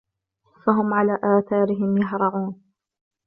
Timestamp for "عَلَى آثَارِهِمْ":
0.93-1.97